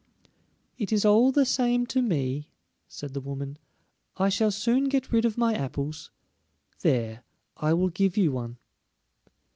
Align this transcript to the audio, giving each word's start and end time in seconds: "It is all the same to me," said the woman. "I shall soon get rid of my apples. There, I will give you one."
"It 0.79 0.91
is 0.91 1.05
all 1.05 1.31
the 1.31 1.45
same 1.45 1.85
to 1.85 2.01
me," 2.01 2.49
said 2.87 3.13
the 3.13 3.21
woman. 3.21 3.59
"I 4.17 4.29
shall 4.29 4.49
soon 4.49 4.85
get 4.89 5.11
rid 5.11 5.25
of 5.25 5.37
my 5.37 5.53
apples. 5.53 6.09
There, 6.79 7.23
I 7.57 7.75
will 7.75 7.89
give 7.89 8.17
you 8.17 8.31
one." 8.31 8.57